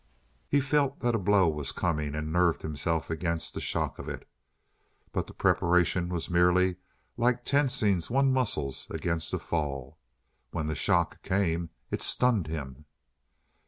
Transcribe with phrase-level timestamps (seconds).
[0.49, 4.27] He felt that a blow was coming and nerved himself against the shock of it.
[5.11, 6.77] But the preparation was merely
[7.17, 9.99] like tensing one's muscles against a fall.
[10.49, 12.85] When the shock came, it stunned him.